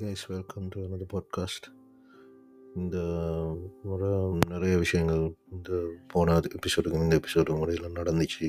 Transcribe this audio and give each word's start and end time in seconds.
Guys 0.00 0.22
welcome 0.28 0.68
to 0.68 0.80
another 0.80 1.06
podcast 1.12 1.66
இந்த 2.74 2.98
முறை 3.82 4.10
நிறைய 4.48 4.76
விஷயங்கள் 4.76 5.34
இந்த 5.50 5.70
போன 6.08 6.36
எபிசோடுக்கும் 6.38 7.02
இந்த 7.02 7.20
எபிசோடு 7.20 7.56
முறையில் 7.58 7.92
நடந்துச்சு. 7.92 8.48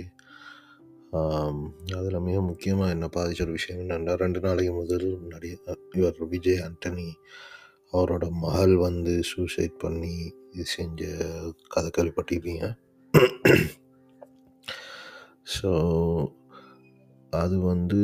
அதில் 1.97 2.19
மிக 2.19 2.41
முக்கியமாக 2.41 2.89
என்ன 2.89 3.09
பாதிச்ச 3.15 3.41
ஒரு 3.41 3.51
விஷயம் 3.51 3.81
என்னென்னா 3.81 4.13
ரெண்டு 4.13 4.39
நாளைக்கு 4.39 4.73
முதல் 4.73 5.19
நடிக 5.29 5.77
இவர் 5.93 6.27
விஜய் 6.27 6.61
ஆண்டனி 6.67 7.07
அவரோட 7.93 8.31
மகள் 8.31 8.75
வந்து 8.75 9.23
சூசைட் 9.23 9.77
பண்ணி 9.77 10.15
இது 10.51 10.65
செஞ்ச 10.65 11.31
கதை 11.69 11.91
கேள்விப்பட்டிருப்பீங்க. 11.97 12.75
ஸோ 15.55 15.71
அது 17.29 17.59
வந்து 17.59 18.03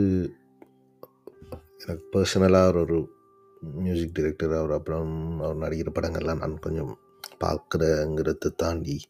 எனக்கு 1.85 2.07
பர்சனலாக 2.13 2.81
ஒரு 2.81 3.15
மியூசிக் 3.61 4.13
டைரக்டர் 4.13 4.53
அவர் 4.53 4.71
அப்புறம் 4.71 5.39
அவர் 5.39 5.57
நடிக்கிற 5.57 5.87
படங்கள்லாம் 5.95 6.37
நான் 6.37 6.59
கொஞ்சம் 6.59 6.97
பார்க்குறேங்கிறத 7.43 8.51
தாண்டி 8.55 9.01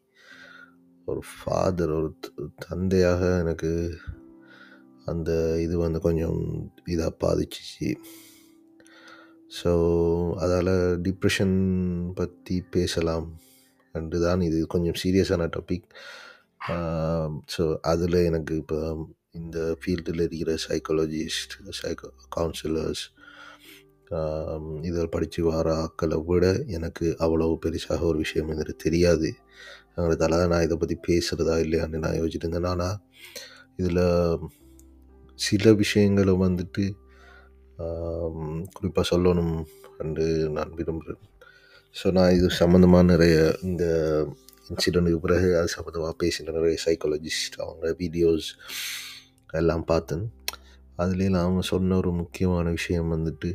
ஒரு 1.05 1.22
ஃபாதர் 1.22 1.92
ஒரு 1.92 2.14
தந்தையாக 2.70 3.38
எனக்கு 3.40 3.98
அந்த 5.05 5.60
இது 5.62 5.78
வந்து 5.78 6.00
கொஞ்சம் 6.00 6.72
இதாக 6.86 7.12
பாதிச்சிச்சு. 7.20 7.96
ஸோ 9.64 9.72
அதால் 10.34 11.02
டிப்ரெஷன் 11.02 12.14
பற்றி 12.14 12.62
பேசலாம் 12.62 13.40
என்று 13.94 14.22
தான் 14.22 14.41
இது 14.41 14.68
கொஞ்சம் 14.68 14.94
சீரியஸான 15.04 15.50
டாபிக் 15.58 15.84
ஸோ 17.58 17.77
அதில் 17.82 18.14
எனக்கு 18.14 18.55
இப்போ 18.55 19.08
இந்த 19.32 19.77
ஃபீல்டில் 19.80 20.22
இருக்கிற 20.22 20.55
சைக்காலஜிஸ்ட் 20.70 21.54
சைக்கோ 21.84 22.10
கவுன்சிலர்ஸ் 22.36 23.16
இதில் 24.90 25.13
படித்து 25.16 25.41
வர 25.48 25.68
ஆக்களை 25.84 26.18
விட 26.30 26.46
எனக்கு 26.77 27.05
அவ்வளவு 27.26 27.55
பெருசாக 27.63 28.02
ஒரு 28.12 28.18
விஷயம் 28.26 28.52
எனக்கு 28.54 28.76
தெரியாது. 28.86 29.30
அதனால 29.96 30.16
தான் 30.22 30.52
நான் 30.54 30.66
இதை 30.68 30.76
பற்றி 30.82 30.96
பேசுகிறதா 31.08 31.55
இல்லையான்னு 31.66 32.04
நான் 32.05 32.18
யோசிச்சுட்டு 32.20 32.48
இருந்தேன். 32.48 32.72
ஆனால் 32.74 32.98
இதில் 33.82 34.04
சில 35.40 35.74
விஷயங்களை 35.84 36.36
வந்துட்டு 36.46 36.86
குறிப்பாக 38.76 39.05
சொல்லணும் 39.12 39.55
என்று 40.04 40.26
நான் 40.58 40.76
விரும்புகிறேன். 40.80 41.24
ஸோ 41.96 42.08
நான் 42.18 42.36
இது 42.38 42.48
சம்மந்தமான 42.62 43.10
நிறைய 43.14 43.38
இந்த 43.68 43.84
இன்சிடெண்ட்டுக்கு 44.71 45.20
பிறகு 45.26 45.49
அது 45.60 45.70
சம்மந்தமாக 45.77 46.16
பேசின 46.24 46.54
நிறைய 46.58 46.77
சைக்காலஜிஸ்ட் 46.86 47.55
அவங்க 47.66 47.94
வீடியோஸ் 48.02 48.49
எல்லாம் 49.60 49.86
பார்த்தேன். 49.92 50.26
அதுலேயும் 51.04 51.42
அவங்க 51.46 51.62
சொன்ன 51.74 51.98
ஒரு 52.02 52.12
முக்கியமான 52.21 52.70
விஷயம் 52.77 53.14
வந்துட்டு 53.16 53.49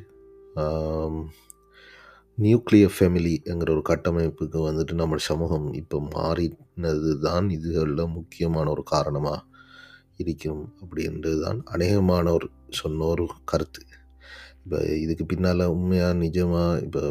நியூக்ளியர் 2.39 2.95
ஃபேமிலிங்கிற 2.97 3.71
ஒரு 3.77 3.83
கட்டமைப்புக்கு 3.91 4.59
வந்துட்டு 4.69 4.95
நம்ம 5.01 5.19
சமூகம் 5.31 5.67
இப்போ 5.81 5.97
மாறினது 6.15 7.13
தான் 7.27 7.47
இதுகளில் 7.57 8.13
முக்கியமான 8.17 8.71
ஒரு 8.71 8.83
காரணமாக 8.93 9.45
இருக்கும் 10.23 10.63
அப்படின்றது 10.83 11.39
தான் 11.41 11.61
அநேகமானோர் 11.75 12.47
சொன்ன 12.81 13.07
ஒரு 13.15 13.25
கருத்து. 13.51 13.83
இப்போ 14.65 14.79
இதுக்கு 15.05 15.25
பின்னால் 15.33 15.71
உண்மையாக 15.75 16.19
நிஜமாக 16.25 16.83
இப்போ 16.87 17.03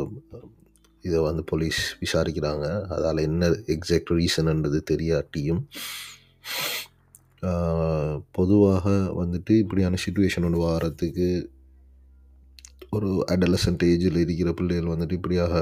இதை 1.06 1.20
வந்து 1.28 1.44
போலீஸ் 1.52 1.82
விசாரிக்கிறாங்க. 2.04 2.66
அதால் 2.96 3.26
என்ன 3.30 3.50
எக்ஸாக்ட் 3.76 4.14
ரீசன்ன்றது 4.20 4.80
தெரியாட்டியும் 4.92 5.62
பொதுவாக 8.32 8.90
வந்துட்டு 9.22 9.54
இப்படியான 9.64 10.00
சுச்சுவேஷன் 10.06 10.46
ஒன்று 10.48 10.66
வாரத்துக்கு 10.66 11.28
ஒரு 12.92 13.10
அடலசன்ட் 13.34 13.84
ஏஜில் 13.90 14.20
இருக்கிற 14.24 14.50
பிள்ளைகள் 14.54 14.92
வந்துட்டு 14.94 15.18
இப்படியாக 15.20 15.54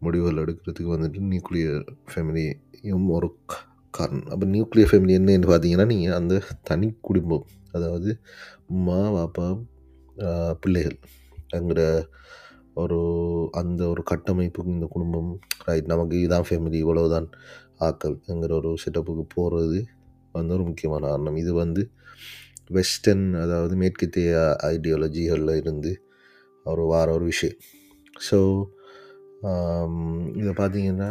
முடிவுகள் 0.00 0.40
எடுக்கிறதுக்கு 0.42 0.92
வந்துட்டு 0.94 1.20
நியூக்ளியர் 1.30 1.80
ஃபேமிலியும் 2.10 3.06
ஒரு 3.16 3.28
காரணம். 3.94 4.28
அப்போ 4.32 4.46
நியூக்ளியர் 4.46 4.90
ஃபேமிலி 4.90 5.14
என்னன்னு 5.18 5.48
பார்த்தீங்கன்னா 5.52 5.86
நீங்கள் 5.86 6.18
அந்த 6.20 6.34
தனி 6.62 6.88
குடும்பம் 7.00 7.46
அதாவது 7.72 8.10
அம்மா 8.72 8.98
பாப்பா 9.16 9.46
பிள்ளைகள் 10.62 10.98
அங்கிற 11.56 11.80
ஒரு 12.74 12.98
அந்த 13.60 13.80
ஒரு 13.92 14.02
கட்டமைப்புக்கு 14.10 14.76
இந்த 14.76 14.88
குடும்பம் 14.90 15.30
ரைட் 15.64 15.90
நமக்கு 15.92 16.14
இதுதான் 16.20 16.46
ஃபேமிலி 16.48 16.78
இவ்வளவுதான் 16.84 17.28
ஆக்கள் 17.80 18.16
என்கிற 18.26 18.52
ஒரு 18.60 18.70
செட்டப்புக்கு 18.82 19.24
போகிறது 19.34 19.78
வந்து 20.32 20.54
ஒரு 20.56 20.64
முக்கியமான 20.68 21.02
காரணம். 21.12 21.36
இது 21.36 21.52
வந்து 21.54 21.82
வெஸ்டர்ன் 22.70 23.26
அதாவது 23.44 23.74
மேற்கத்திய 23.76 24.30
ஐடியாலஜிகளில் 24.72 25.54
இருந்து 25.62 25.92
ஒரு 26.66 26.84
வார 26.92 27.06
ஒரு 27.18 27.26
விஷயம். 27.32 27.58
ஸோ 28.28 28.38
இதை 30.40 30.52
பார்த்தீங்கன்னா 30.62 31.10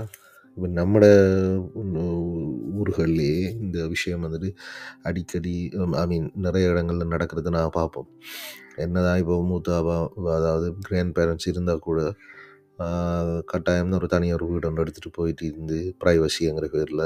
இப்போ 0.57 0.67
நம்மட 0.79 1.05
ஊர்கள்லேயே 2.81 3.41
இந்த 3.63 3.77
விஷயம் 3.93 4.23
வந்துட்டு 4.25 4.49
அடிக்கடி 5.09 5.55
ஐ 6.01 6.05
மீன் 6.11 6.27
நிறைய 6.45 6.71
இடங்களில் 6.73 7.11
நடக்கிறத 7.13 7.53
நான் 7.57 7.77
பார்ப்போம். 7.79 8.09
என்னதான் 8.85 9.19
இப்போ 9.23 9.35
மூத்தாபா 9.51 9.95
அதாவது 10.39 10.67
கிராண்ட் 10.87 11.15
பேரண்ட்ஸ் 11.17 11.49
இருந்தால் 11.53 11.85
கூட 11.87 12.01
கட்டாயம்னு 13.51 13.97
ஒரு 13.99 14.07
தனியார் 14.15 14.43
வீடு 14.49 14.67
ஒன்று 14.69 14.83
எடுத்துகிட்டு 14.83 15.17
போயிட்டு 15.19 15.43
இருந்து 15.49 15.79
ப்ரைவசிங்கிற 16.03 16.67
பேரில் 16.75 17.05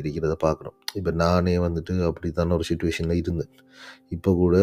இருக்கிறத 0.00 0.34
பார்க்குறோம் 0.44 0.76
இப்போ 0.98 1.10
நானே 1.22 1.54
வந்துட்டு 1.66 1.94
அப்படி 2.08 2.28
தான 2.38 2.54
ஒரு 2.58 2.64
சுச்சுவேஷனில் 2.70 3.20
இருந்தேன். 3.22 3.52
இப்போ 4.14 4.30
கூட 4.42 4.56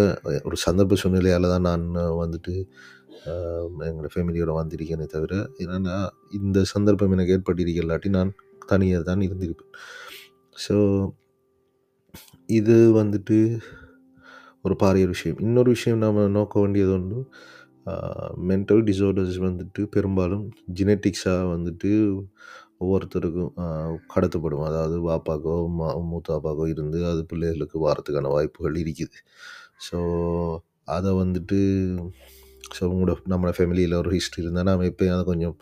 ஒரு 0.47 0.58
சந்தர்ப்ப 0.66 0.97
சூழ்நிலையால் 1.03 1.52
தான் 1.53 1.66
நான் 1.69 1.86
வந்துட்டு 2.24 2.53
எங்களோட 3.88 4.09
ஃபேமிலியோட 4.14 4.52
வந்திருக்கேனே 4.59 5.08
தவிர 5.16 5.34
ஏன்னா 5.64 5.96
இந்த 6.40 6.59
சந்தர்ப்பம் 6.74 7.16
எனக்கு 7.18 7.36
ஏற்பட்டிருக்க 7.38 7.84
இல்லாட்டி 7.86 8.12
நான் 8.18 8.31
தனியாக 8.72 9.03
தான் 9.09 9.25
இருந்திருப்பேன். 9.28 9.72
ஸோ 10.66 10.75
இது 12.59 12.75
வந்துட்டு 13.02 13.38
ஒரு 14.66 14.75
பாரிய 14.84 15.06
விஷயம். 15.13 15.38
இன்னொரு 15.46 15.69
விஷயம் 15.75 16.02
நாம் 16.06 16.19
நோக்க 16.38 16.56
வேண்டியது 16.63 16.92
ஒன்று 16.98 17.19
மென்டல் 18.50 18.81
டிசார்டர்ஸ் 18.88 19.38
வந்துட்டு 19.46 19.81
பெரும்பாலும் 19.94 20.44
ஜெனட்டிக்ஸாக 20.80 21.46
வந்துட்டு 21.53 21.92
ஒவ்வொருத்தருக்கும் 22.84 23.52
கடத்தப்படும். 24.14 24.66
அதாவது 24.69 24.97
பாப்பாக்கோ 25.08 25.56
மா 25.80 25.88
மூத்த 26.12 26.30
பாப்பாக்கோ 26.36 26.66
இருந்து 26.74 27.00
அது 27.12 27.22
பிள்ளைகளுக்கு 27.31 27.80
வாரத்துக்கான 27.86 28.31
வாய்ப்புகள் 28.36 28.78
இருக்குது. 28.84 29.19
ஸோ 29.88 29.97
அதை 30.97 31.12
வந்துட்டு 31.22 31.59
ஸோ 32.75 32.84
உங்களோட 32.94 33.14
நம்மளோட 33.31 33.53
ஃபேமிலியில் 33.58 34.00
ஒரு 34.02 34.12
ஹிஸ்ட்ரி 34.18 34.42
இருந்தால் 34.44 34.68
நம்ம 34.69 34.86
எப்போயும் 34.92 35.16
அதை 35.16 35.25
கொஞ்சம் 35.31 35.56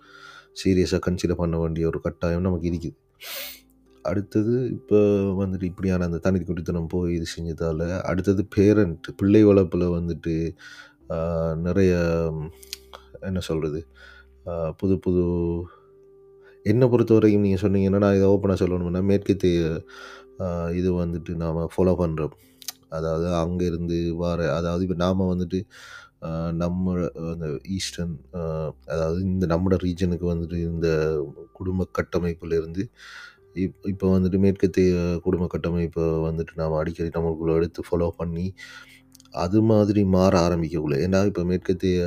சீரியஸாக 0.62 1.02
கன்சிடர் 1.06 1.41
பண்ண 1.41 1.56
வேண்டிய 1.63 1.84
ஒரு 1.91 2.00
கட்டாயம் 2.06 2.46
நமக்கு 2.47 2.68
இருக்குது. 2.72 2.97
அடுத்தது 4.06 4.53
இப்போ 4.75 5.00
வந்துட்டு 5.40 5.66
இப்படியான 5.69 6.06
அந்த 6.09 6.19
தனி 6.25 6.40
குடித்தனம் 6.50 6.91
போய் 6.94 7.12
இது 7.18 7.25
செஞ்சதால் 7.34 7.84
அடுத்தது 8.12 8.41
பேரண்ட் 8.56 9.07
பிள்ளை 9.19 9.41
வளர்ப்பில் 9.50 9.86
வந்துட்டு 9.97 10.34
நிறைய 11.68 11.91
என்ன 13.30 13.40
சொல்கிறது 13.50 13.80
புது 14.80 14.96
புது 15.06 15.24
என்னை 16.65 16.85
பொறுத்த 16.87 17.13
வரைக்கும் 17.13 17.45
நீங்கள் 17.45 17.63
சொன்னீங்கன்னா 17.63 17.99
நான் 17.99 18.17
இதை 18.17 18.27
ஓப்பனாக 18.27 18.59
சொல்லணும்னா 18.61 19.01
மேற்கத்திய 19.05 19.59
இது 20.71 20.89
வந்துட்டு 20.95 21.31
நாம் 21.35 21.59
ஃபாலோ 21.73 21.93
பண்ணுறோம் 21.99 22.35
அதாவது 22.89 23.27
அங்கேருந்து 23.39 23.97
வர 24.17 24.39
அதாவது 24.53 24.83
இப்போ 24.85 24.97
நாம் 24.97 25.29
வந்துட்டு 25.29 25.59
நம்ம 26.55 26.93
அந்த 27.25 27.47
ஈஸ்டர்ன் 27.69 28.15
அதாவது 28.85 29.19
இந்த 29.25 29.45
நம்மளோட 29.45 29.77
ரீஜனுக்கு 29.83 30.25
வந்துட்டு 30.25 30.57
இந்த 30.69 30.87
குடும்ப 31.53 31.87
கட்டமைப்புலேருந்து 31.97 32.83
இப் 33.55 33.85
இப்போ 33.85 34.07
வந்துட்டு 34.11 34.39
மேற்கத்திய 34.39 34.89
குடும்ப 35.23 35.45
கட்டமைப்பை 35.47 36.05
வந்துட்டு 36.27 36.53
நாம் 36.55 36.79
அடிக்கடி 36.79 37.11
நம்மளுக்குள்ளே 37.15 37.55
எடுத்து 37.55 37.87
ஃபாலோ 37.87 38.09
பண்ணி 38.17 38.45
அது 39.35 39.59
மாதிரி 39.63 40.01
மாற 40.09 40.33
ஆரம்பிக்கக்குள்ள 40.39 40.97
ஏன்னா 40.97 41.19
இப்போ 41.25 41.44
மேற்கத்திய 41.44 42.00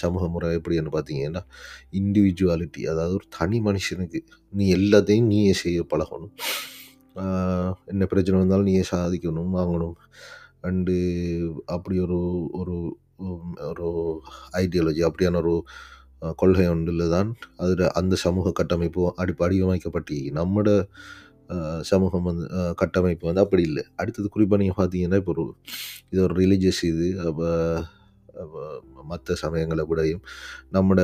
சமூக 0.00 0.24
முறை 0.34 0.48
எப்படின்னு 0.58 0.92
பார்த்தீங்கன்னா 0.96 1.42
இண்டிவிஜுவாலிட்டி 2.00 2.82
அதாவது 2.92 3.16
ஒரு 3.18 3.26
தனி 3.38 3.58
மனுஷனுக்கு 3.68 4.20
நீ 4.52 4.64
எல்லாத்தையும் 4.78 5.30
நீயே 5.32 5.52
செய்ய 5.64 5.80
பழகணும். 5.92 6.32
என்ன 7.92 8.04
பிரச்சனை 8.12 8.40
வந்தாலும் 8.42 8.68
நீயே 8.70 8.84
சாதிக்கணும் 8.94 9.52
வாங்கணும். 9.58 9.96
அண்டு 10.68 10.96
அப்படி 11.74 11.96
ஒரு 12.06 12.18
ஒரு 12.60 12.76
ஒரு 13.70 13.88
ஐடியாலஜி 14.62 15.02
அப்படியான 15.08 15.38
ஒரு 15.42 15.54
கொள்கை 16.40 16.66
ஒன்றில் 16.72 17.12
தான் 17.14 17.30
அதில் 17.62 17.84
அந்த 18.00 18.14
சமூக 18.24 18.52
கட்டமைப்பு 18.58 19.02
அடி 19.22 19.32
வடிவமைக்கப்பட்டு 19.40 20.16
நம்மட 20.38 20.68
சமூகம் 21.90 22.26
வந்து 22.28 22.46
கட்டமைப்பு 22.80 23.28
வந்து 23.28 23.42
அப்படி 23.44 23.62
இல்லை. 23.70 23.82
அடுத்தது 24.00 24.28
குறிப்பாக 24.34 24.60
நீங்கள் 24.62 24.78
பார்த்தீங்கன்னா 24.80 25.18
இப்போ 25.22 25.32
ஒரு 25.36 25.44
இது 26.12 26.20
ஒரு 26.26 26.34
ரிலீஜியஸ் 26.42 26.82
இது 26.92 27.08
அப்போ 27.28 27.48
மற்ற 29.10 29.36
சமயங்களை 29.42 29.84
விடையும் 29.90 30.22
நம்மட 30.76 31.00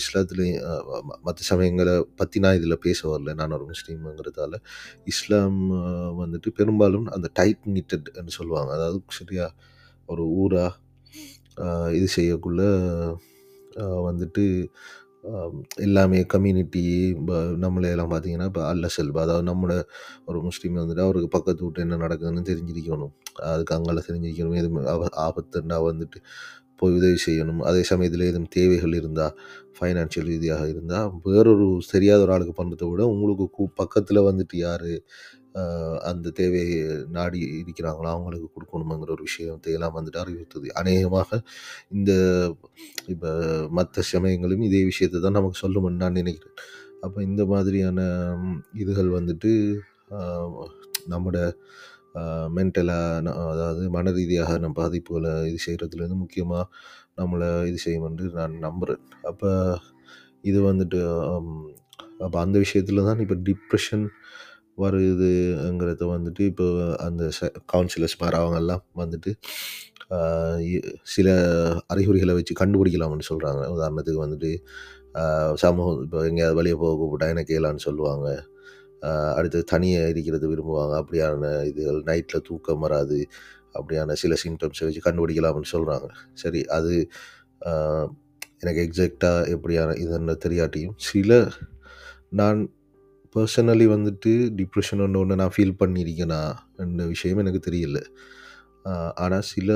இஸ்லாத்துலேயும் 0.00 0.64
மற்ற 1.26 1.40
சமயங்களை 1.50 1.94
பற்றி 2.20 2.42
நான் 2.44 2.58
இதில் 2.60 2.82
பேச 2.86 3.00
வரல. 3.12 3.34
நான் 3.40 3.56
ஒரு 3.58 3.66
முஸ்லீம்ங்கிறதால 3.72 4.60
இஸ்லாம் 5.12 5.60
வந்துட்டு 6.22 6.50
பெரும்பாலும் 6.60 7.06
அந்த 7.16 7.30
டைட் 7.40 7.64
நிட்டட்னு 7.76 8.36
சொல்லுவாங்க. 8.38 8.70
அதாவது 8.78 9.00
சரியா 9.20 9.48
ஒரு 10.08 10.24
ஊராக 10.42 10.74
இது 11.98 12.08
செய்யக்குள்ள 12.18 12.62
வந்துட்டு 14.06 14.44
எல்லாமே 15.84 16.18
கம்யூனிட்டி 16.32 16.82
நம்மளே 17.62 17.88
எல்லாம் 17.94 18.10
பார்த்தீங்கன்னா 18.12 18.46
இப்போ 18.50 18.62
அல்ல 18.72 18.88
செல்வா. 18.96 19.22
அதாவது 19.26 19.46
நம்மளோட 19.48 19.74
ஒரு 20.28 20.38
முஸ்லீம் 20.46 20.76
வந்துட்டு 20.80 21.04
அவருக்கு 21.06 21.28
பக்கத்து 21.36 21.64
வீட்டு 21.64 21.84
என்ன 21.84 21.98
நடக்குதுன்னு 22.04 22.44
தெரிஞ்சிருக்கணும். 22.50 23.12
அதுக்கு 23.52 23.74
அங்கால 23.76 24.02
தெரிஞ்சிருக்கணும். 24.08 24.58
எதுவுமே 24.62 24.84
ஆபத்துண்டா 25.26 25.78
வந்துட்டு 25.88 26.20
போய் 26.80 26.96
உதவி 26.98 27.18
செய்யணும். 27.26 27.60
அதே 27.68 27.82
சமயத்தில் 27.90 28.28
எதுவும் 28.28 28.50
தேவைகள் 28.56 28.94
இருந்தால் 28.98 29.34
ஃபைனான்ஷியல் 29.76 30.28
ரீதியாக 30.30 30.64
இருந்தால் 30.72 31.08
வேறொரு 31.26 31.64
தெரியாத 31.92 32.20
ஒரு 32.24 32.34
ஆளுக்கு 32.34 32.54
பண்ணுறதை 32.58 32.86
விட 32.90 33.02
உங்களுக்கு 33.12 33.46
கூ 33.56 33.64
பக்கத்தில் 33.80 34.26
வந்துட்டு 34.28 34.56
யார் 34.62 34.88
அந்த 36.08 36.32
தேவையை 36.38 36.78
நாடி 37.16 37.38
இருக்கிறாங்களோ 37.60 38.08
அவங்களுக்கு 38.12 38.48
கொடுக்கணுங்கிற 38.54 39.10
ஒரு 39.14 39.24
விஷயத்தையெல்லாம் 39.28 39.94
வந்துட்டு 39.96 40.20
அறிவித்தது 40.22 40.68
அநேகமாக 40.80 41.38
இந்த 41.96 42.12
இப்போ 43.12 43.30
மற்ற 43.78 44.02
சமயங்களும் 44.10 44.66
இதே 44.68 44.82
விஷயத்தை 44.90 45.20
தான் 45.20 45.38
நமக்கு 45.38 45.62
சொல்லுமென்னு 45.64 46.02
நான் 46.04 46.18
நினைக்கிறேன். 46.20 46.58
அப்போ 47.02 47.18
இந்த 47.28 47.42
மாதிரியான 47.52 48.00
இதுகள் 48.82 49.10
வந்துட்டு 49.18 49.52
ஆஹ், 50.16 50.68
நம்மட 51.12 51.36
மென்டலாக 52.48 53.34
அதாவது 53.46 53.82
மன 53.90 54.12
ரீதியாக 54.12 54.58
நம்ம 54.58 54.76
பாதிப்புகளை 54.80 55.32
இது 55.48 55.58
செய்கிறதுலேருந்து 55.66 56.18
முக்கியமாக 56.18 56.64
நம்மளை 57.18 57.48
இது 57.64 57.78
செய்யும் 57.78 58.06
என்று 58.08 58.26
நான் 58.32 58.54
நம்புகிறேன் 58.58 59.02
அப்போ 59.22 59.50
இது 60.42 60.58
வந்துட்டு 60.60 61.00
அப்போ 62.24 62.36
அந்த 62.40 62.56
விஷயத்தில் 62.58 63.06
தான் 63.08 63.20
இப்போ 63.20 63.36
டிப்ரெஷன் 63.42 64.04
வருதுங்கிறத 64.78 66.04
வந்துட்டு 66.06 66.42
இப்போ 66.50 66.66
அந்த 66.98 67.22
கவுன்சிலர்ஸ் 67.66 68.20
மாதிரி 68.20 68.36
அவங்கெல்லாம் 68.40 68.82
வந்துட்டு 68.94 69.30
சில 71.14 71.28
அறிகுறிகளை 71.86 72.34
வச்சு 72.34 72.54
கண்டுபிடிக்கலாம்னு 72.54 73.28
சொல்கிறாங்க 73.30 73.62
உதாரணத்துக்கு 73.76 74.24
வந்துட்டு 74.24 74.50
சமூகம் 75.54 76.02
இப்போ 76.02 76.18
எங்கேயாவது 76.26 76.58
வெளியே 76.60 76.76
போக 76.82 76.92
கூப்பிட்டா 76.96 77.28
எனக்கு 77.28 77.52
கேளான்னு 77.52 77.86
சொல்லுவாங்க. 77.86 78.28
அடுத்தது 79.02 79.34
அடுத்து 79.38 79.58
தனியாக 79.74 80.12
இருக்கிறது 80.12 80.46
விரும்புவாங்க. 80.52 80.94
அப்படியான 81.02 81.50
இதுகள் 81.70 82.00
நைட்டில் 82.10 82.46
தூக்கம் 82.48 82.84
வராது. 82.86 83.18
அப்படியான 83.78 84.14
சில 84.22 84.34
சிம்டம்ஸை 84.42 84.84
வச்சு 84.86 85.06
கண்டுபிடிக்கலாம்னு 85.06 85.72
சொல்கிறாங்க 85.74 86.08
சரி 86.42 86.62
அது 86.76 86.94
எனக்கு 88.62 88.80
எக்ஸாக்டாக 88.86 89.50
எப்படியான 89.54 89.90
இதுன்னு 90.04 90.34
தெரியாட்டியும் 90.44 90.96
சில 91.08 91.30
நான் 92.40 92.60
பர்சனலி 93.34 93.86
வந்துட்டு 93.94 94.30
டிப்ரெஷன் 94.60 95.02
ஒன்று 95.04 95.20
ஒன்று 95.22 95.40
நான் 95.40 95.54
ஃபீல் 95.54 95.78
பண்ணியிருக்கேனா 95.80 96.40
என்ற 96.82 97.04
விஷயம் 97.12 97.40
எனக்கு 97.42 97.60
தெரியல. 97.66 97.98
ஆனால் 99.24 99.46
சில 99.52 99.70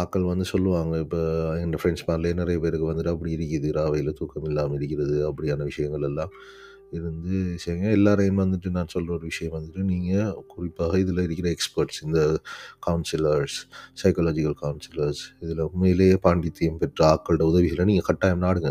ஆக்கள் 0.00 0.28
வந்து 0.32 0.46
சொல்லுவாங்க. 0.52 0.94
இப்போ 1.04 1.20
என் 1.62 1.72
ஃப்ரெண்ட்ஸ் 1.80 2.06
மாதிரிலே 2.08 2.32
நிறைய 2.40 2.58
பேருக்கு 2.64 2.90
வந்துட்டு 2.90 3.14
அப்படி 3.14 3.32
இருக்குது. 3.36 3.68
ராவையில் 3.78 4.16
தூக்கம் 4.20 4.48
இல்லாமல் 4.50 4.78
இருக்கிறது 4.78 5.16
அப்படியான 5.30 5.64
விஷயங்கள் 5.70 6.06
எல்லாம். 6.10 6.32
இருந்து 6.92 7.36
செய்யுங்க 7.64 7.86
எல்லாரையும் 7.90 8.40
வந்துட்டு 8.42 8.68
நான் 8.70 8.92
சொல்கிற 8.94 9.12
ஒரு 9.14 9.24
விஷயம் 9.24 9.54
வந்துட்டு 9.56 9.82
நீங்கள் 9.82 10.32
குறிப்பாக 10.46 10.98
இதில் 10.98 11.22
இருக்கிற 11.24 11.48
எக்ஸ்பர்ட்ஸ் 11.56 12.00
இந்த 12.06 12.20
கவுன்சிலர்ஸ் 12.86 13.56
சைக்காலஜிக்கல் 14.02 14.56
கவுன்சிலர்ஸ் 14.62 15.22
இதில் 15.40 15.62
உண்மையிலேயே 15.68 16.16
பாண்டித்தியம் 16.26 16.80
பெற்ற 16.82 17.00
ஆட்களோட 17.12 17.44
உதவிகளை 17.52 17.84
நீங்கள் 17.84 18.08
கட்டாயம் 18.10 18.44
நாடுங்க. 18.46 18.70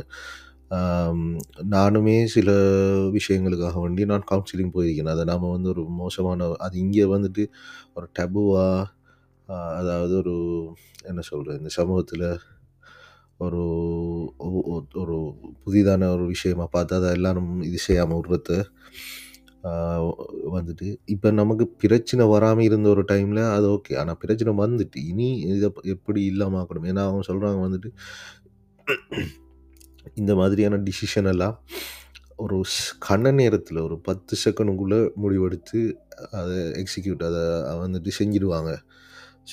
நானுமே 1.76 2.16
சில 2.26 2.50
விஷயங்களுக்காக 3.18 3.76
வேண்டி 3.82 4.06
நான் 4.06 4.28
கவுன்சிலிங் 4.32 4.74
போயிருக்கேன். 4.76 5.12
அதை 5.14 5.24
நாம் 5.32 5.54
வந்து 5.56 5.70
ஒரு 5.74 5.84
மோசமான 6.04 6.48
அது 6.68 6.76
இங்கே 6.86 7.06
வந்துட்டு 7.16 7.44
ஒரு 7.94 8.08
டபுவாக 8.20 8.94
அதாவது 9.80 10.14
ஒரு 10.24 10.36
என்ன 11.06 11.22
சொல்கிறது 11.32 11.60
இந்த 11.62 11.72
சமூகத்தில் 11.80 12.26
ஒரு 13.38 13.64
ஒரு 14.96 15.16
புதிதான 15.66 16.10
ஒரு 16.10 16.26
விஷயமா 16.26 16.66
பார்த்து 16.66 16.96
அதை 16.96 17.10
எல்லாரும் 17.12 17.62
இது 17.62 17.78
செய்யாமல் 17.78 18.22
விடுறது 18.22 18.58
வந்துட்டு. 20.54 20.88
இப்போ 21.06 21.32
நமக்கு 21.32 21.68
பிரச்சனை 21.68 22.26
வராமல் 22.26 22.64
இருந்த 22.64 22.90
ஒரு 22.90 23.04
டைமில் 23.04 23.52
அது 23.54 23.68
ஓகே 23.70 23.98
ஆனால் 23.98 24.18
பிரச்சனை 24.18 24.54
வந்துட்டு. 24.58 24.98
இனி 25.08 25.30
இதை 25.50 25.72
எப்படி 25.84 26.26
இல்லாமல் 26.26 26.62
ஆக்கணும்? 26.62 26.90
ஏன்னா 26.90 27.04
அவங்க 27.08 27.24
சொல்கிறாங்க 27.28 27.62
வந்துட்டு 27.68 27.90
இந்த 30.16 30.36
மாதிரியான 30.36 30.78
டிசிஷன் 30.78 31.28
எல்லாம் 31.28 31.56
ஒரு 32.38 32.58
ஸ்- 32.74 33.32
நேரத்தில் 33.32 33.78
ஒரு 33.78 34.00
பத்து 34.00 34.38
செகண்டுக்குள்ளே 34.46 35.00
முடிவெடுத்து 35.24 35.80
அதை 36.32 36.58
எக்ஸிக்யூட் 36.82 37.24
அதை 37.30 37.44
வந்துட்டு 37.84 38.12
செஞ்சிடுவாங்க 38.20 38.72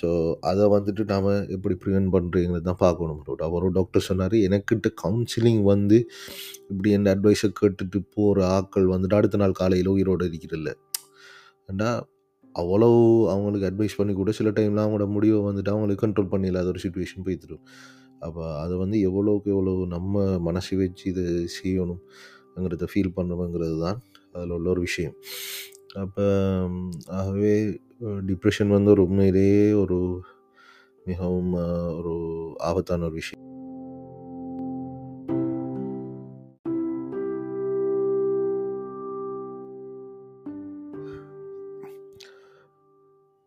ஸோ 0.01 0.09
அதை 0.41 0.65
வந்துட்டு 0.67 1.03
நாம் 1.09 1.29
எப்படி 1.55 1.75
ப்ரிவென்ட் 1.85 2.11
பண்ணுறீங்கிறது 2.15 2.67
தான் 2.71 2.83
பார்க்கணும் 2.87 3.23
அவர் 3.49 3.65
ஒரு 3.65 3.73
டாக்டர் 3.73 4.07
சொன்னார் 4.11 4.37
எனக்கிட்ட 4.49 4.89
கவுன்சிலிங் 5.05 5.63
வந்து 5.63 5.99
இப்படி 6.71 6.91
என் 6.91 7.11
அட்வைஸை 7.15 7.51
கேட்டுட்டு 7.61 8.01
போகிற 8.15 8.47
ஆட்கள் 8.47 8.87
வந்துட்டு 8.87 9.15
அடுத்த 9.15 9.37
நாள் 9.37 9.53
காலையில் 9.53 9.89
உயிரோடு 9.89 10.27
இருக்கிறதில்ல. 10.31 10.73
ஏன்னா 11.73 11.91
அவ்வளோ 12.55 12.89
அவங்களுக்கு 13.35 13.69
அட்வைஸ் 13.71 13.99
பண்ணி 13.99 14.13
கூட 14.15 14.31
சில 14.33 14.51
டைமில் 14.51 14.83
அவங்களோட 14.83 15.07
முடிவை 15.09 15.41
வந்துட்டு 15.41 15.73
அவங்களுக்கு 15.75 16.03
கண்ட்ரோல் 16.07 16.33
பண்ண 16.33 16.47
இல்லாத 16.47 16.67
ஒரு 16.67 16.81
சுச்சுவேஷன் 16.83 17.25
போய்த்துடும் 17.27 17.63
அப்போ 18.21 18.43
அதை 18.61 18.75
வந்து 18.77 18.97
எவ்வளோக்கு 19.09 19.49
எவ்வளோ 19.55 19.73
நம்ம 19.87 20.39
மனசு 20.39 20.77
வச்சு 20.77 21.05
இதை 21.11 21.25
செய்யணும்ங்கிறத 21.59 22.89
ஃபீல் 22.93 23.15
பண்ணணுங்கிறது 23.17 23.79
தான் 23.81 23.99
அதில் 24.33 24.51
உள்ள 24.51 24.69
ஒரு 24.71 24.81
விஷயம். 24.81 25.17
அப்போ 25.93 26.25
ஆகவே 27.07 27.53
டிப்ரெஷன் 28.27 28.69
வந்து 28.69 28.91
ஒரு 28.91 29.03
உண்மையிலேயே 29.03 29.73
ஒரு 29.73 29.99
மிகவும் 31.07 31.55
அஹ், 31.57 31.93
ஒரு 31.99 32.15
ஆபத்தான 32.61 33.05
ஒரு 33.05 33.13
விஷயம். 33.13 33.43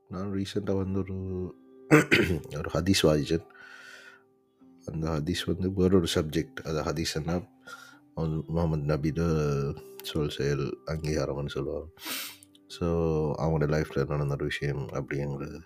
நான் 0.10 0.34
ரீசெண்டாக 0.34 0.78
வந்து 0.78 1.00
ஒரு 1.00 1.18
ஒரு 2.60 2.70
ஹதீஸ் 2.74 3.06
வாதிச்சேன் 3.08 3.48
அந்த 4.88 5.08
ஹதீஸ் 5.10 5.46
வந்து 5.46 5.72
வேறொரு 5.72 6.08
சப்ஜெக்ட் 6.16 6.60
அது 6.66 6.82
ஹதீஸ்னா 6.82 7.36
முகமது 8.50 8.84
நபியோட 8.88 9.24
சொல் 10.04 10.30
செயல் 10.30 10.66
அங்கீகாரம்னு 10.88 11.48
சொல்லுவாங்க. 11.48 11.90
ஸோ 12.70 12.86
அவங்களோட 13.42 13.68
லைஃப்பில் 13.74 14.12
நடந்த 14.12 14.36
ஒரு 14.38 14.46
விஷயம் 14.46 14.84
அப்படிங்கிறது 14.98 15.60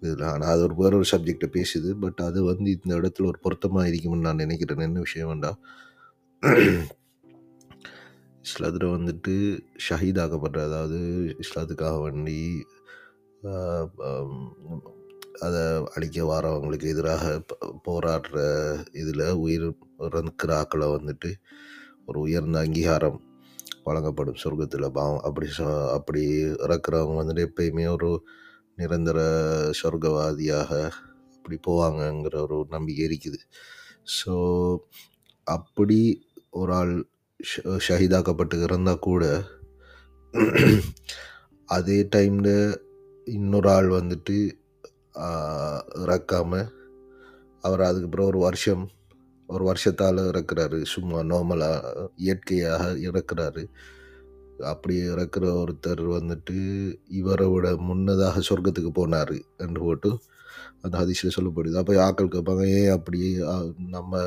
இதில் 0.00 0.24
ஆனால் 0.30 0.52
அது 0.54 0.62
ஒரு 0.62 0.74
வேறொரு 0.80 1.06
சப்ஜெக்டை 1.10 1.48
பேசுது. 1.58 1.90
பட் 2.04 2.20
அது 2.28 2.38
வந்து 2.44 2.68
இந்த 2.76 2.92
இடத்துல 3.00 3.28
ஒரு 3.32 3.38
பொருத்தமாக 3.42 3.90
இருக்கும்னு 3.90 4.26
நான் 4.28 4.42
நினைக்கிறேன். 4.44 4.86
என்ன 4.88 5.00
விஷயம் 5.00 5.30
வேண்டாம் 5.32 5.58
இஸ்லாத்தில் 8.44 8.94
வந்துட்டு 8.96 9.34
ஷஹீதாக்கப்படுற 9.86 10.60
அதாவது 10.68 11.00
இஸ்லாத்துக்காக 11.44 11.98
வேண்டி 12.02 12.38
அதை 15.46 15.62
அழிக்க 15.94 16.24
வரவங்களுக்கு 16.30 16.86
எதிராக 16.94 17.26
போராடுற 17.86 18.38
இதில் 19.00 19.24
உயிர் 19.44 19.66
இறந்துக்கிற 20.08 20.52
ஆக்களை 20.62 20.88
வந்துட்டு 20.96 21.30
ஒரு 22.06 22.18
உயர்ந்த 22.26 22.58
அங்கீகாரம் 22.58 23.20
வழங்கப்படும். 23.84 24.36
சொர்க்கத்தில் 24.44 24.88
பாவம் 24.88 25.20
அப்படி 25.20 25.48
சொ- 25.58 25.90
அப்படி 25.90 26.22
இறக்குறவங்க 26.44 27.16
வந்துட்டு 27.22 27.48
எப்பயுமே 27.48 27.90
ஒரு 27.92 28.26
நிரந்தர 28.76 29.18
சொர்க்கவாதியாக 29.82 30.90
அப்படி 31.36 31.58
போவாங்கங்கிற 31.66 32.42
ஒரு 32.42 32.66
நம்பிக்கை 32.68 33.18
இருக்குது. 33.18 33.40
ஸோ 34.18 34.34
அப்படி 35.44 36.26
ஒரு 36.50 36.72
ஆள் 36.74 37.08
ஷ- 37.40 37.80
ஷஹீதாக்கப்பட்டு 37.88 38.62
இறந்தால் 38.62 38.98
கூட 38.98 39.42
அதே 41.66 42.02
டைமில் 42.16 42.76
இன்னொரு 43.24 43.70
ஆள் 43.70 43.88
வந்துட்டு 43.88 44.36
இறக்காமல் 45.94 46.68
அவர் 47.60 47.80
அதுக்கப்புறம் 47.80 48.26
ஒரு 48.26 48.38
வருஷம் 48.38 48.90
ஒரு 49.54 49.64
வருஷத்தால் 49.68 50.20
இறக்குறாரு. 50.30 50.78
சும்மா 50.94 51.18
நார்மலாக 51.32 52.06
இயற்கையாக 52.24 52.84
இறக்குறாரு. 53.08 53.64
அப்படி 54.72 54.94
இறக்குற 55.12 55.44
ஒருத்தர் 55.62 56.02
வந்துட்டு 56.18 56.56
இவரை 57.20 57.46
விட 57.52 57.68
முன்னதாக 57.88 58.42
சொர்க்கத்துக்கு 58.48 58.90
போனார் 59.00 59.34
என்று 59.64 59.80
போட்டு 59.86 60.10
அந்த 60.84 60.94
ஹதீஸில் 61.00 61.36
சொல்லப்படுது. 61.36 61.76
அப்போ 61.80 61.92
ஆக்கள் 62.06 62.34
கேட்பாங்க 62.34 62.64
ஏன் 62.78 62.94
அப்படி 62.96 63.20
நம்ம 63.94 64.22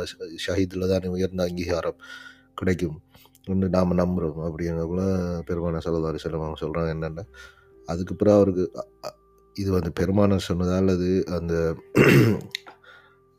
ஷஹீதில் 0.46 0.92
தானே 0.94 1.10
உயர்ந்த 1.16 1.44
அங்கீகாரம் 1.48 2.00
கிடைக்கும் 2.60 2.98
ஒன்று 3.52 3.68
நாம் 3.76 4.00
நம்புகிறோம் 4.02 4.40
அப்படிங்கக்குள்ள 4.48 5.04
பெருமான 5.50 5.82
சகோதரி 5.88 6.20
செல்லம் 6.24 6.46
அவங்க 6.46 6.60
சொல்கிறாங்க 6.64 6.92
என்னென்னா 6.96 7.24
அதுக்கு 7.88 8.14
பிறகு 8.16 8.38
அவருக்கு 8.38 8.66
இது 9.56 9.70
வந்து 9.72 9.92
பெருமானார் 10.00 10.48
சொன்னதால் 10.48 10.94
அது 10.96 11.10
அந்த 11.38 11.54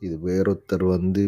இது 0.01 0.15
வேறொருத்தர் 0.27 0.83
வந்து 0.95 1.21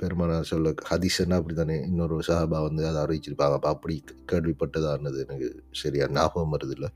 பெருமானார் 0.00 0.48
சொல்ல 0.50 0.70
ஹதீஸ்னா 0.90 1.38
அப்படி 1.40 1.54
தானே 1.54 1.76
இன்னொரு 1.88 2.16
சஹாபா 2.28 2.58
வந்து 2.68 2.82
அதை 2.90 2.98
அறிவிச்சிருப்பாங்க. 3.04 3.56
அப்போ 3.58 3.70
அப்படி 3.74 3.96
கேள்விப்பட்டதானது 4.32 5.18
எனக்கு 5.26 5.48
சரியா 5.82 6.06
ஞாபகம் 6.18 6.54
வருது 6.56 6.74
இல்லை 6.76 6.90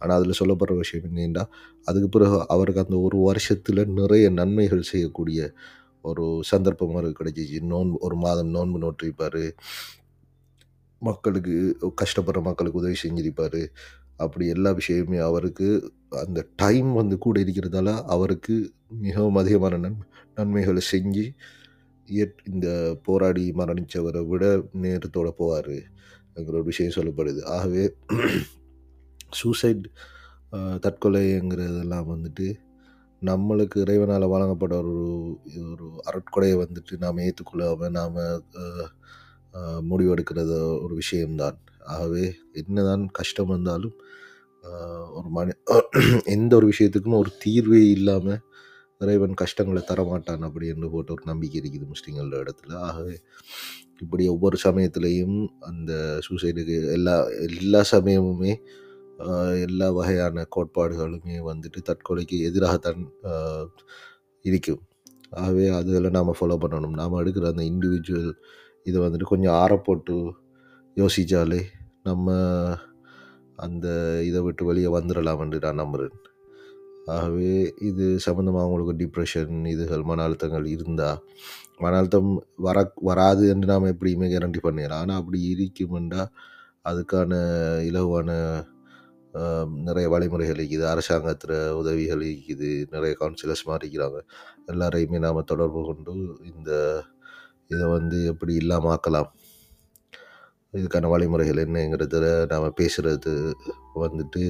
ஆனால் 0.00 0.16
அதில் 0.18 0.38
சொல்லப்படுற 0.40 0.74
விஷயம் 0.82 1.06
என்னென்னா 1.08 1.44
அதுக்கு 1.88 2.08
பிறகு 2.16 2.36
அவருக்கு 2.54 2.84
அந்த 2.84 2.96
ஒரு 3.06 3.18
வருஷத்தில் 3.28 3.82
நிறைய 4.00 4.26
நன்மைகள் 4.40 4.88
செய்யக்கூடிய 4.92 5.40
ஒரு 6.04 6.24
சந்தர்ப்பம் 6.52 6.92
அவருக்கு 6.94 7.20
கிடைச்சிச்சு. 7.20 7.58
நோன்பு 7.72 7.96
ஒரு 8.06 8.16
மாதம் 8.24 8.52
நோன்பு 8.56 8.78
நோற்றிருப்பார். 8.84 9.42
மக்களுக்கு 11.02 11.54
கஷ்டப்படுற 12.02 12.40
மக்களுக்கு 12.48 12.80
உதவி 12.82 12.96
செஞ்சிருப்பார். 13.04 13.60
அப்படி 14.18 14.44
எல்லா 14.54 14.70
விஷயமுமே 14.80 15.18
அவருக்கு 15.28 15.68
அந்த 16.22 16.40
டைம் 16.56 16.90
வந்து 16.92 17.16
கூட 17.18 17.36
இருக்கிறதால 17.44 17.90
அவருக்கு 18.14 18.56
மிகவும் 19.00 19.40
அதிகமான 19.42 19.78
நன் 19.78 19.98
நன்மைகளை 20.34 20.82
செஞ்சு 20.92 21.24
இந்த 22.52 22.68
போராடி 23.06 23.44
மரணித்தவரை 23.52 24.22
விட 24.26 24.44
நேரத்தோட 24.84 25.28
போவார் 25.40 25.74
என்கிற 26.36 26.54
ஒரு 26.58 26.66
விஷயம் 26.70 26.96
சொல்லப்படுது. 26.96 27.40
ஆகவே 27.56 27.84
சூசைட் 29.40 29.84
தற்கொலைங்கிறதெல்லாம் 30.86 32.08
வந்துட்டு 32.14 32.46
நம்மளுக்கு 33.22 33.78
இறைவனால் 33.84 34.32
வழங்கப்பட்ட 34.32 34.74
ஒரு 34.82 34.94
ஒரு 35.72 35.86
அருட்கொடையை 36.10 36.56
வந்துட்டு 36.64 36.94
நாம் 37.04 37.24
ஏற்றுக்கொள்ளாமல் 37.26 37.94
நாம் 37.98 38.18
முடிவெடுக்கிறது 39.90 40.56
ஒரு 40.84 40.94
விஷயம்தான். 40.94 41.58
ஆகவே 41.92 42.24
என்னதான் 42.60 43.04
கஷ்டம் 43.18 43.52
வந்தாலும் 43.54 43.96
ஒரு 45.18 45.28
மனி 45.36 45.52
எந்த 46.34 46.52
ஒரு 46.58 46.66
விஷயத்துக்கும் 46.72 47.20
ஒரு 47.22 47.30
தீர்வே 47.44 47.82
இல்லாமல் 47.96 48.40
இறைவன் 49.00 49.34
கஷ்டங்களை 49.42 49.82
தரமாட்டான் 49.90 50.46
அப்படி 50.48 50.66
என்று 50.74 50.88
போட்டு 50.94 51.12
ஒரு 51.16 51.24
நம்பிக்கை 51.24 51.58
இருக்குது 51.60 51.86
முஸ்லீம்கள 51.92 52.40
இடத்துல. 52.44 52.72
ஆகவே 52.88 53.14
இப்படி 54.02 54.24
ஒவ்வொரு 54.34 54.56
சமயத்துலேயும் 54.64 55.38
அந்த 55.68 55.92
சூசைடுக்கு 56.26 56.76
எல்லா 56.96 57.14
எல்லா 57.50 57.80
சமயமுமே 57.94 58.52
எல்லா 59.66 59.86
வகையான 59.98 60.44
கோட்பாடுகளுமே 60.56 61.36
வந்துட்டு 61.50 61.80
தற்கொலைக்கு 61.88 62.36
எதிராகத்தான் 62.48 63.02
இருக்கும். 64.44 64.82
ஆகவே 65.40 65.64
அதில் 65.78 66.14
நாம் 66.18 66.38
ஃபாலோ 66.40 66.56
பண்ணணும். 66.64 66.96
நாம் 67.00 67.18
எடுக்கிற 67.22 67.46
அந்த 67.52 67.64
இண்டிவிஜுவல் 67.72 68.32
இதை 68.86 68.98
வந்துட்டு 69.04 69.32
கொஞ்சம் 69.32 69.56
ஆறப்போட்டு 69.62 70.16
யோசித்தாலே 70.96 71.60
நம்ம 72.10 72.36
அந்த 73.64 73.86
இதை 74.28 74.40
விட்டு 74.46 74.62
வெளியே 74.70 74.90
வந்துடலாம் 74.96 75.40
என்று 75.44 75.64
நான் 75.66 75.80
நம்புகிறேன் 75.82 76.16
ஆகவே 77.14 77.52
இது 77.88 78.06
சம்மந்தமாக 78.26 78.66
உங்களுக்கு 78.68 78.94
டிப்ரெஷன் 79.02 79.54
இதுகள் 79.74 80.08
மன 80.10 80.24
அழுத்தங்கள் 80.26 80.66
இருந்தால் 80.74 81.20
மன 81.84 81.92
அழுத்தம் 82.00 82.30
வர 82.66 82.78
வராது 83.08 83.44
என்று 83.52 83.70
நாம் 83.72 83.92
எப்படியுமே 83.92 84.26
கேரண்டி 84.32 84.60
பண்ணிடலாம் 84.66 85.02
ஆனால் 85.04 85.20
அப்படி 85.20 85.38
இருக்குமெண்டா 85.52 86.24
அதுக்கான 86.90 87.32
இலகுவான 87.90 88.30
நிறைய 89.86 90.06
வழிமுறைகள் 90.12 90.60
இருக்குது. 90.60 90.84
அரசாங்கத்தில் 90.92 91.56
உதவிகள் 91.80 92.22
இருக்குது. 92.28 92.70
நிறைய 92.94 93.12
கவுன்சிலர்ஸ் 93.20 93.64
மாறிக்கிறாங்க 93.70 94.18
எல்லாரையுமே 94.72 95.18
நாம் 95.26 95.48
தொடர்பு 95.52 95.80
கொண்டு 95.88 96.14
இந்த 96.52 96.70
இதை 97.74 97.86
வந்து 97.96 98.18
எப்படி 98.32 98.52
இல்லாமல் 98.62 98.92
ஆக்கலாம். 98.94 99.30
இதுக்கான 100.74 101.08
வழிமுறைகள் 101.12 101.62
என்னங்கிறத 101.64 102.16
நாம் 102.52 102.76
பேசுகிறது 102.80 103.32
வந்துட்டு 104.04 104.42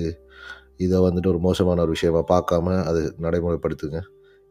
இதை 0.85 0.97
வந்துட்டு 1.07 1.31
ஒரு 1.33 1.41
மோசமான 1.47 1.83
ஒரு 1.85 1.93
விஷயமா 1.97 2.21
பார்க்காம 2.33 2.77
அது 2.91 3.01
நடைமுறைப்படுத்துங்க. 3.25 4.01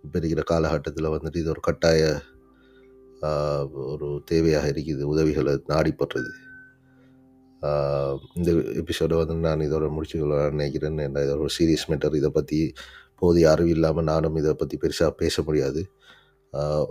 இப்போ 0.03 0.15
இருக்கிற 0.19 0.41
காலகட்டத்தில் 0.51 1.13
வந்துட்டு 1.15 1.41
இது 1.43 1.51
ஒரு 1.53 1.61
கட்டாய 1.67 2.01
ஒரு 3.93 4.07
தேவையாக 4.31 4.71
இருக்குது 4.73 5.03
உதவிகளை 5.13 5.53
நாடிப்படுறது 5.71 6.31
இந்த 8.39 8.49
எபிசோடை 8.81 9.15
வந்து 9.21 9.35
நான் 9.47 9.65
இதோட 9.67 9.85
முடிச்சுக்கொள்ள 9.95 10.35
நினைக்கிறேன். 10.55 10.99
ஏன்னா 11.05 11.21
இதோட 11.25 11.39
ஒரு 11.45 11.53
சீரியஸ் 11.57 11.87
மேட்டர் 11.91 12.17
இதை 12.19 12.29
பற்றி 12.37 12.59
போதிய 13.21 13.45
அறிவு 13.53 13.71
இல்லாமல் 13.75 14.07
நானும் 14.11 14.37
இதை 14.41 14.53
பற்றி 14.61 14.75
பெருசாக 14.83 15.11
பேச 15.21 15.43
முடியாது. 15.47 15.81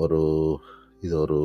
ஒரு 0.05 0.19
இது 1.07 1.15
ஒரு 1.25 1.39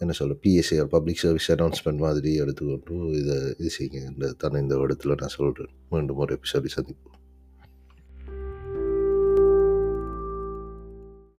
என்ன 0.00 0.12
சொல்ல 0.12 0.34
பிஎஸ்சி 0.42 0.76
பப்ளிக் 0.88 1.22
சர்வீஸ் 1.22 1.48
அனௌன்ஸ்மெண்ட் 1.52 2.04
மாதிரி 2.04 2.30
எடுத்துக்கொண்டு 2.34 2.94
இதை 3.18 3.36
இது 3.58 3.70
செய்யுங்க 3.78 4.30
தான் 4.36 4.60
இந்த 4.62 4.76
இடத்துல 4.76 5.16
நான் 5.20 5.36
சொல்கிறேன் 5.38 5.72
மீண்டும் 5.90 6.16
ஒரு 6.16 6.38
எபிசோடி 6.38 6.70
சந்திப்போம். 6.76 7.19